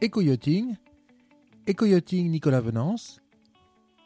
[0.00, 0.76] Éco-yachting,
[1.66, 3.20] Éco-yachting Nicolas Venance,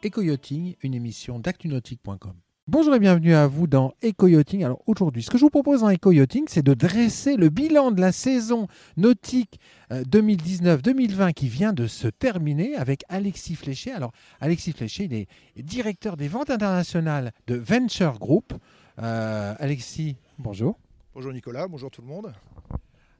[0.01, 2.33] Éco-yachting, une émission d'actunautique.com.
[2.65, 4.63] Bonjour et bienvenue à vous dans Eco-Yachting.
[4.63, 8.01] Alors aujourd'hui, ce que je vous propose dans Eco-Yachting, c'est de dresser le bilan de
[8.01, 8.67] la saison
[8.97, 9.59] nautique
[9.91, 13.91] 2019-2020 euh, qui vient de se terminer avec Alexis Fléché.
[13.91, 15.27] Alors Alexis Fléché, il est
[15.61, 18.53] directeur des ventes internationales de Venture Group.
[18.97, 20.79] Euh, Alexis, bonjour.
[21.13, 22.33] Bonjour Nicolas, bonjour tout le monde.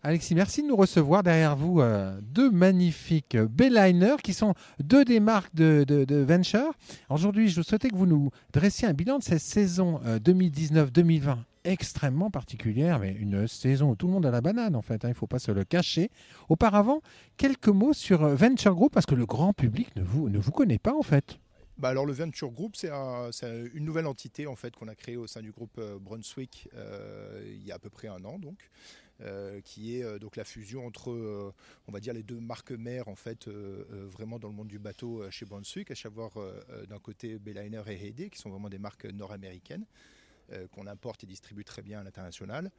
[0.06, 1.24] Alexis, merci de nous recevoir.
[1.24, 6.74] Derrière vous, euh, deux magnifiques Belliner qui sont deux des marques de, Venture.
[7.10, 12.30] Aujourd'hui, je souhaitais que vous nous dressiez un bilan de cette saison 2019-2020 euh, extrêmement
[12.30, 15.12] particulière, mais une saison où tout le monde a la banane en fait, hein, il
[15.12, 16.12] ne faut pas se le cacher.
[16.50, 17.00] Auparavant,
[17.38, 20.52] quelques mots sur euh, Venture Group parce que le grand public ne vous, ne vous
[20.52, 21.40] connaît pas en fait.
[21.78, 22.92] Bah alors le Venture Group, c'est
[23.74, 26.70] une nouvelle entité en fait qu'on a créée au sein du groupe Brunswick
[27.46, 28.70] il y a à peu près un an donc.
[29.22, 31.54] Euh, qui est euh, donc la fusion entre, euh,
[31.88, 35.30] on va dire, les deux marques mères en fait, vraiment dans le monde du bateau
[35.30, 36.32] chez Brunswick, à savoir
[36.90, 39.86] d'un côté Bayliner et Heide, qui sont vraiment des marques nord-américaines
[40.72, 42.72] qu'on importe et distribue très bien à l'international.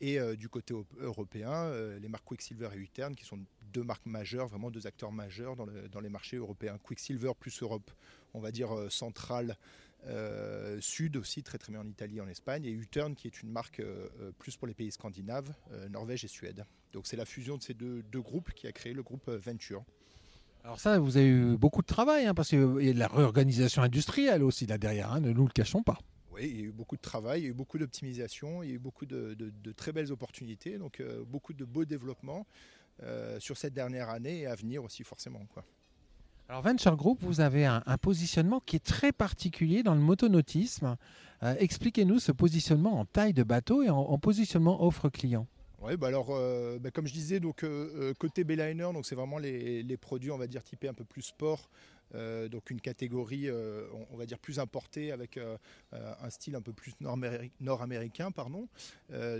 [0.00, 3.38] Et du côté européen, les marques Quicksilver et Utern, qui sont
[3.72, 6.78] deux marques majeures, vraiment deux acteurs majeurs dans, dans les marchés européens.
[6.82, 7.90] Quicksilver plus Europe,
[8.34, 9.56] on va dire centrale
[10.06, 13.50] euh, Sud aussi, très très bien en Italie, en Espagne, et U-Turn qui est une
[13.50, 15.52] marque euh, euh, plus pour les pays scandinaves,
[15.90, 16.64] Norvège et Suède.
[16.92, 19.84] Donc c'est la fusion de ces deux, groupes qui a créé le groupe Venture.
[20.64, 23.08] Alors ça, vous avez eu beaucoup de travail, hein, parce qu'il y a de la
[23.08, 25.98] réorganisation industrielle aussi là derrière, hein, ne nous le cachons pas.
[26.30, 28.68] Oui, il y a eu beaucoup de travail, il y a eu beaucoup d'optimisation, il
[28.70, 29.36] y a eu beaucoup de,
[29.76, 32.46] très belles opportunités, donc beaucoup de beaux développements
[33.38, 35.44] sur cette dernière année et à venir aussi forcément.
[35.46, 35.64] Quoi.
[36.52, 40.98] Alors Venture Group, vous avez un, positionnement qui est très particulier dans le motonautisme.
[41.42, 45.46] Euh, expliquez-nous ce positionnement en taille de bateau et en, positionnement offre client.
[45.80, 49.82] Oui, bah alors, euh, bah comme je disais, donc euh, côté Bayliner, c'est vraiment les,
[49.82, 51.91] les, produits, on va dire typés un peu plus sport, euh,
[52.48, 55.56] donc une catégorie, euh, on, va dire, plus importée avec euh,
[55.92, 56.94] un style un peu plus
[57.60, 58.30] nord-américain.
[58.30, 58.68] pardon.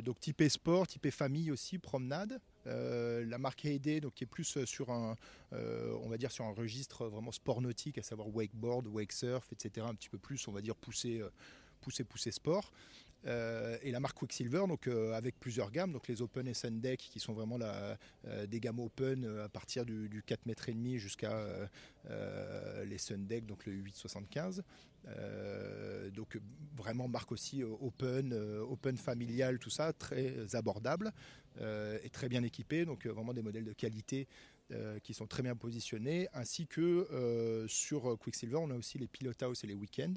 [0.02, 2.40] donc typé sport, typé famille aussi, promenade.
[2.64, 5.16] la marque Heide, donc qui est plus sur un,
[5.52, 9.86] on va dire sur un registre vraiment sport nautique, à savoir wakeboard, wake surf, etc.
[9.88, 11.22] Un petit peu plus, on va dire poussé,
[11.80, 12.72] poussé, poussé sport.
[13.26, 16.80] Euh, et la marque Quicksilver, donc euh, avec plusieurs gammes, donc les Open et Sun
[16.80, 17.96] Deck qui sont vraiment la,
[18.26, 21.46] euh, des gammes Open à partir du, 4 mètres et demi jusqu'à
[22.84, 24.62] les Sun Deck, donc le 875.
[26.12, 26.38] donc
[26.76, 31.12] vraiment marque aussi open, open familial, tout ça, très abordable
[31.60, 34.26] et très bien équipé, donc vraiment des modèles de qualité
[35.02, 39.64] qui sont très bien positionnés, ainsi que sur Quicksilver, on a aussi les Pilot House
[39.64, 40.14] et les Weekends,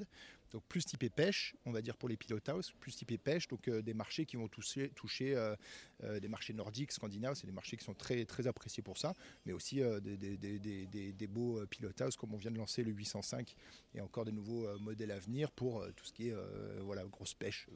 [0.52, 3.68] donc plus typé pêche, on va dire pour les pilot house, plus typé pêche, donc
[3.68, 5.56] euh, des marchés qui vont toucher, toucher euh,
[6.04, 9.14] euh, des marchés nordiques, scandinaves, c'est des marchés qui sont très, très appréciés pour ça,
[9.44, 13.54] mais aussi des, des, des, beaux pilot house comme on vient de lancer le 805
[13.94, 16.34] et encore des nouveaux modèles à venir pour tout ce qui est
[16.80, 17.68] voilà, grosse pêche,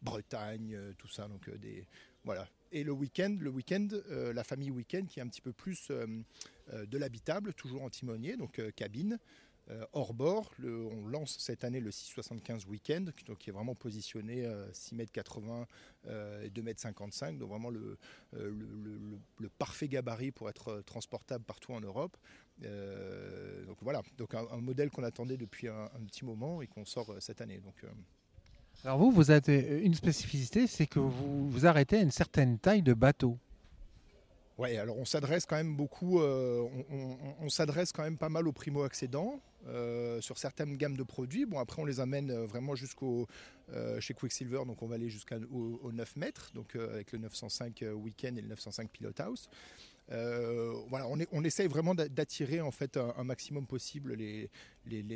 [0.00, 1.28] Bretagne, tout ça.
[1.28, 1.86] Donc, des,
[2.24, 2.48] voilà.
[2.72, 6.98] Et le week-end, le week-end la famille week-end qui est un petit peu plus de
[6.98, 9.18] l'habitable, toujours en timonier, donc cabine.
[9.70, 10.50] Euh, hors bord.
[10.64, 15.66] on lance cette année le 675 Weekend, qui est vraiment positionné 6,80
[16.06, 17.98] m et 2,55 m, donc vraiment le,
[18.34, 18.50] euh,
[19.58, 22.16] parfait gabarit pour être transportable partout en Europe.
[22.64, 27.14] Euh, donc voilà, donc un, modèle qu'on attendait depuis un, petit moment et qu'on sort
[27.20, 27.60] cette année.
[28.84, 32.82] Alors vous, vous avez une spécificité, c'est que vous vous arrêtez à une certaine taille
[32.82, 33.36] de bateau.
[34.56, 39.40] Oui, alors on s'adresse quand même beaucoup, on, s'adresse quand même pas mal aux primo-accédants.
[39.66, 41.44] Euh, sur certaines gammes de produits.
[41.44, 43.26] Bon, après, on les amène euh, vraiment jusqu'au
[43.72, 48.38] euh, chez Quicksilver, donc on va aller jusqu'au 9 mètres, donc avec le 905 Weekend
[48.38, 49.50] et le 905 Pilot House.
[50.08, 54.50] Voilà, on, essaye vraiment d'attirer en fait un, maximum possible les,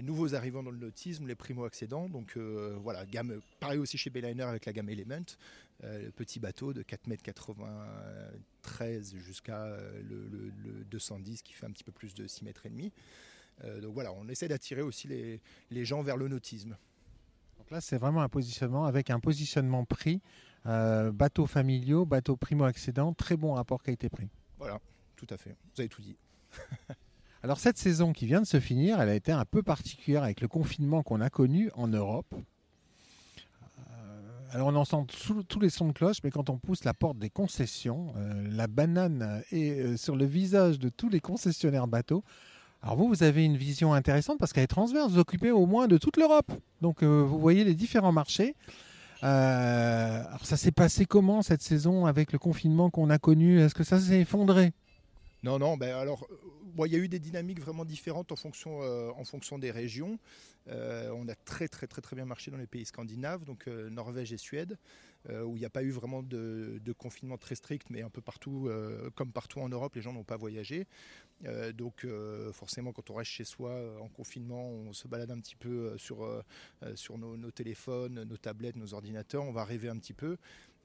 [0.03, 2.09] nouveaux arrivants dans le nautisme, les primo-accédants.
[2.09, 5.25] Donc voilà, gamme, pareil aussi chez Bayliner avec la gamme Element,
[5.83, 9.67] le petit bateau de 4 mètres 93 jusqu'à
[10.09, 12.93] le, le, 210 qui fait un petit peu plus de 6 mètres et demi.
[13.65, 16.77] Euh, donc voilà, on essaie d'attirer aussi les, gens vers le nautisme.
[17.59, 20.21] Donc là, c'est vraiment un positionnement avec un positionnement prix,
[20.67, 24.29] euh, bateaux familiaux, bateaux primo-accédants, très bon rapport qualité-prix.
[25.25, 25.51] Tout à fait.
[25.75, 26.17] Vous avez tout dit.
[27.45, 30.41] Alors cette saison qui vient de se finir, elle a été un peu particulière avec
[30.41, 32.35] le confinement qu'on a connu en Europe.
[33.79, 34.21] Euh,
[34.51, 37.31] alors on entend tous les sons de cloche, mais quand on pousse la porte des
[37.31, 38.15] concessions,
[38.51, 42.25] la banane est sur le visage de tous les concessionnaires bateaux.
[42.83, 45.87] Alors vous, vous avez une vision intéressante parce qu'elle est transverse, vous occupez au moins
[45.87, 46.51] de toute l'Europe.
[46.81, 48.57] Donc euh, vous voyez les différents marchés.
[49.23, 53.61] Euh, alors ça s'est passé comment cette saison avec le confinement qu'on a connu?
[53.61, 54.73] Est-ce que ça s'est effondré?
[55.43, 58.81] Non, non, ben alors, euh, il y a eu des dynamiques vraiment différentes en fonction,
[58.83, 60.21] euh, en fonction des régions.
[60.69, 64.33] Euh, on a très, très, très, très bien marché dans les pays scandinaves, donc Norvège
[64.33, 64.79] et Suède,
[65.29, 68.71] où il n'y a pas eu vraiment de, confinement très strict, mais un peu partout,
[69.17, 70.87] comme partout en Europe, les gens n'ont pas voyagé.
[71.75, 72.07] donc,
[72.53, 76.45] forcément, quand on reste chez soi en confinement, on se balade un petit peu sur,
[76.95, 80.37] sur nos, nos, téléphones, nos tablettes, nos ordinateurs, on va rêver un petit peu.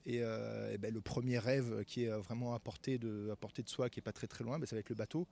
[0.08, 4.04] Euh, et, ben, le premier rêve qui est vraiment à portée de, soi, qui n'est
[4.04, 5.28] pas très loin, ben, ça va être le bateau.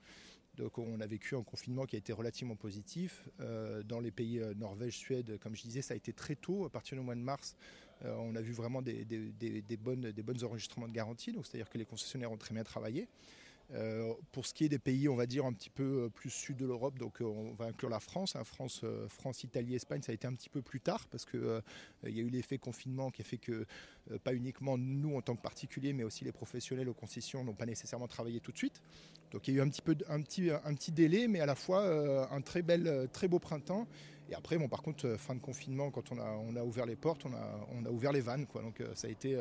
[0.56, 3.27] Donc on a vécu un confinement qui a été relativement positif.
[3.42, 6.66] Euh, dans les pays euh, Norvège, Suède, comme je disais, ça a été très tôt,
[6.66, 7.56] à partir du mois de mars.
[8.04, 9.06] on a vu vraiment des,
[9.80, 13.07] bonnes, des bons enregistrements de garantie, c'est-à-dire que les concessionnaires ont très bien travaillé.
[13.73, 16.29] Euh, pour ce qui est des pays, on va dire un petit peu euh, plus
[16.29, 20.03] sud de l'Europe, donc euh, on va inclure la France, hein, France, France, Italie, Espagne,
[20.03, 21.62] ça a été un petit peu plus tard parce que
[22.03, 23.65] il y a eu l'effet confinement qui a fait que
[24.23, 27.65] pas uniquement nous en tant que particuliers, mais aussi les professionnels aux concessions n'ont pas
[27.65, 28.81] nécessairement travaillé tout de suite.
[29.31, 31.45] Donc il y a eu un petit peu un petit, un petit délai, mais à
[31.45, 33.88] la fois un très bel, très beau printemps.
[34.29, 36.95] Et après, bon, par contre, fin de confinement, quand on a, on a ouvert les
[36.95, 38.45] portes, on a, on a ouvert les vannes.
[38.53, 39.38] Donc ça a été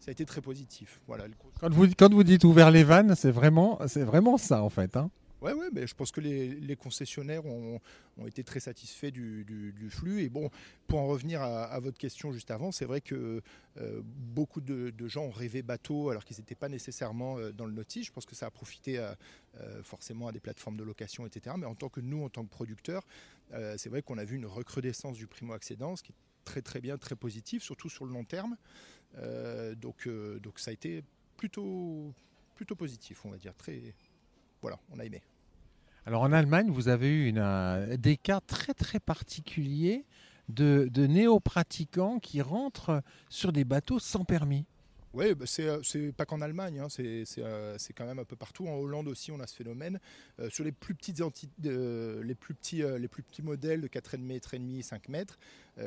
[0.00, 1.00] ça a été très positif.
[1.06, 1.24] Voilà.
[1.60, 4.96] Quand vous, quand vous dites ouvert les vannes, c'est vraiment, c'est vraiment ça en fait.
[4.96, 5.10] Hein
[5.44, 7.78] Ouais, ouais, mais je pense que les, concessionnaires ont,
[8.16, 10.22] ont, été très satisfaits du, du, flux.
[10.22, 10.48] Et bon,
[10.86, 13.42] pour en revenir à, votre question juste avant, c'est vrai que
[13.76, 17.74] euh, beaucoup de, gens ont rêvé bateau alors qu'ils n'étaient pas nécessairement euh, dans le
[17.74, 18.06] notice.
[18.06, 19.18] Je pense que ça a profité à,
[19.60, 21.56] euh, forcément à des plateformes de location, etc.
[21.58, 23.06] Mais en tant que nous, en tant que producteurs,
[23.76, 26.14] c'est vrai qu'on a vu une recrudescence du primo-accédant, ce qui est
[26.44, 28.56] très très bien, très positif, surtout sur le long terme.
[29.18, 31.04] Euh, donc, euh, donc ça a été
[31.36, 32.12] plutôt,
[32.54, 33.54] plutôt positif, on va dire.
[33.54, 33.94] Très,
[34.60, 35.22] voilà, on a aimé.
[36.06, 37.32] Alors en Allemagne, vous avez eu
[37.96, 40.04] des cas très très particuliers
[40.50, 44.66] de, de néo-pratiquants qui rentrent sur des bateaux sans permis.
[45.14, 48.66] Oui, bah, euh, c'est pas qu'en Allemagne, hein, euh, c'est quand même un peu partout.
[48.66, 50.00] En Hollande aussi, on a ce phénomène.
[50.40, 51.12] Euh, sur les plus, petits,
[53.44, 55.38] modèles de 4,5, 3,5, 5 mètres,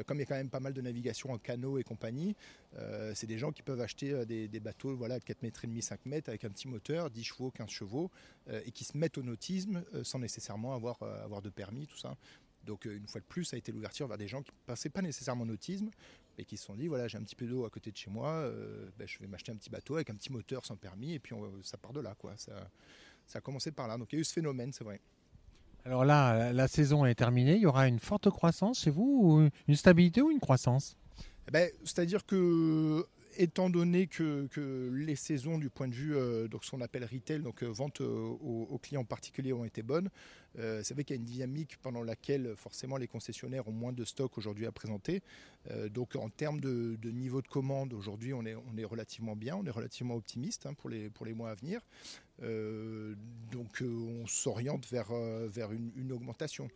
[0.05, 2.35] comme il y a quand même pas mal de navigation en canot et compagnie,
[3.13, 6.05] c'est des gens qui peuvent acheter des, bateaux voilà, de 4 mètres et demi, 5
[6.05, 8.11] mètres avec un petit moteur, 10 chevaux, 15 chevaux,
[8.65, 12.15] et qui se mettent au nautisme sans nécessairement avoir, avoir de permis, tout ça.
[12.65, 14.89] Donc une fois de plus, ça a été l'ouverture vers des gens qui ne passaient
[14.89, 15.89] pas nécessairement en nautisme,
[16.37, 18.09] et qui se sont dit voilà j'ai un petit peu d'eau à côté de chez
[18.09, 21.13] moi, euh, ben, je vais m'acheter un petit bateau avec un petit moteur sans permis
[21.13, 22.33] et puis ça part de là quoi.
[22.37, 22.69] Ça,
[23.25, 23.97] ça a commencé par là.
[23.97, 25.01] Donc il y a eu ce phénomène, c'est vrai.
[25.85, 27.55] Alors là, la saison est terminée.
[27.55, 30.97] Il y aura une forte croissance chez vous, une stabilité ou une croissance?
[31.47, 33.05] Eh ben, C'est-à-dire que
[33.37, 34.47] étant donné que,
[34.93, 38.01] les saisons du point de vue euh, donc ce qu'on appelle retail, donc euh, vente
[38.01, 40.09] aux, clients particuliers ont été bonnes,
[40.57, 43.93] euh, c'est vrai qu'il y a une dynamique pendant laquelle forcément les concessionnaires ont moins
[43.93, 45.21] de stock aujourd'hui à présenter.
[45.91, 50.15] donc en termes de, niveau de commande, aujourd'hui on est, relativement bien, on est relativement
[50.15, 51.81] optimiste hein, pour, les, mois à venir.
[53.51, 56.69] donc on s'oriente vers une augmentation.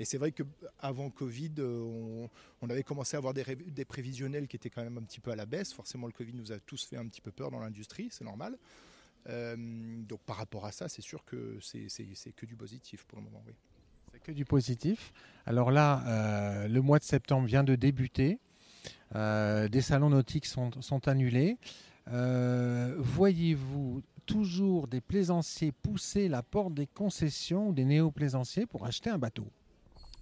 [0.00, 2.26] Et c'est vrai qu'avant Covid, euh,
[2.62, 3.44] on, avait commencé à avoir des,
[3.84, 5.74] prévisionnels qui étaient quand même un petit peu à la baisse.
[5.74, 8.56] Forcément, le Covid nous a tous fait un petit peu peur dans l'industrie, c'est normal.
[9.28, 9.54] Euh,
[10.08, 13.42] donc par rapport à ça, c'est sûr que c'est que du positif pour le moment.
[13.46, 13.52] Oui.
[14.10, 15.12] C'est que du positif.
[15.44, 18.38] Alors là, euh, le mois de septembre vient de débuter.
[19.14, 21.58] des salons nautiques sont, sont annulés.
[22.06, 29.18] Voyez-vous toujours des plaisanciers pousser la porte des concessions ou des néo-plaisanciers pour acheter un
[29.18, 29.46] bateau?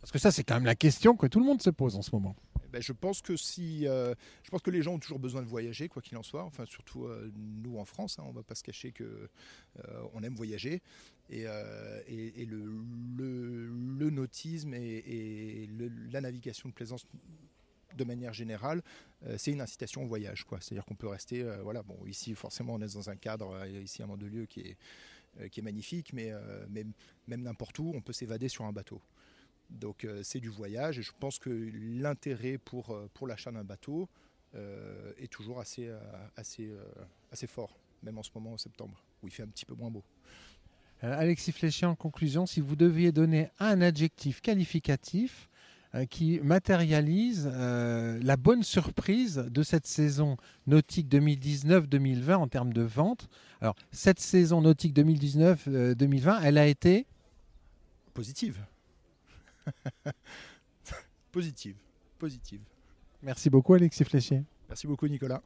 [0.00, 2.02] Parce que ça, c'est quand même la question que tout le monde se pose en
[2.02, 2.36] ce moment.
[2.68, 5.40] Eh ben, je pense que si, euh, je pense que les gens ont toujours besoin
[5.40, 6.44] de voyager, quoi qu'il en soit.
[6.44, 10.02] Enfin, surtout euh, nous en France, hein, on ne va pas se cacher que euh,
[10.12, 10.82] on aime voyager
[11.30, 11.44] et,
[12.06, 12.62] et, le,
[13.16, 15.68] le, nautisme et,
[16.10, 17.06] la navigation de plaisance
[17.96, 18.82] de manière générale,
[19.36, 20.46] c'est une incitation au voyage.
[20.60, 24.06] C'est-à-dire qu'on peut rester, voilà, bon, ici forcément on est dans un cadre, ici à
[24.06, 26.32] Mandelieu qui est, qui est magnifique, mais
[26.70, 29.02] même n'importe où, on peut s'évader sur un bateau.
[29.70, 33.64] Donc euh, c'est du voyage et je pense que l'intérêt pour, euh, pour l'achat d'un
[33.64, 34.08] bateau
[34.54, 35.90] euh, est toujours assez,
[36.36, 36.72] assez,
[37.30, 39.90] assez fort, même en ce moment en septembre, où il fait un petit peu moins
[39.90, 40.02] beau.
[41.00, 45.48] Alexis Fléchier, en conclusion, si vous deviez donner un adjectif qualificatif
[46.10, 53.28] qui matérialise la bonne surprise de cette saison nautique 2019-2020 en termes de vente.
[53.60, 57.06] Alors, cette saison nautique 2019-2020, elle a été
[58.12, 58.58] positive.
[61.32, 61.76] positive,
[62.18, 62.60] positive.
[63.22, 64.44] Merci beaucoup Alexis Fléchier.
[64.68, 65.42] Merci beaucoup Nicolas.